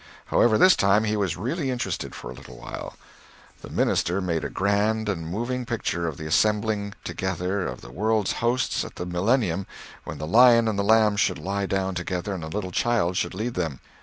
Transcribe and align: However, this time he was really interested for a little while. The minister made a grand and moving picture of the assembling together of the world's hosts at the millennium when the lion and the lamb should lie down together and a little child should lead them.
However, 0.25 0.57
this 0.57 0.75
time 0.75 1.03
he 1.03 1.15
was 1.15 1.37
really 1.37 1.69
interested 1.69 2.15
for 2.15 2.31
a 2.31 2.33
little 2.33 2.57
while. 2.57 2.95
The 3.61 3.69
minister 3.69 4.19
made 4.19 4.43
a 4.43 4.49
grand 4.49 5.07
and 5.07 5.27
moving 5.29 5.63
picture 5.63 6.07
of 6.07 6.17
the 6.17 6.25
assembling 6.25 6.93
together 7.03 7.67
of 7.67 7.81
the 7.81 7.91
world's 7.91 8.31
hosts 8.41 8.83
at 8.83 8.95
the 8.95 9.05
millennium 9.05 9.67
when 10.03 10.17
the 10.17 10.25
lion 10.25 10.67
and 10.67 10.79
the 10.79 10.83
lamb 10.83 11.17
should 11.17 11.37
lie 11.37 11.67
down 11.67 11.93
together 11.93 12.33
and 12.33 12.43
a 12.43 12.47
little 12.47 12.71
child 12.71 13.15
should 13.15 13.35
lead 13.35 13.53
them. 13.53 13.79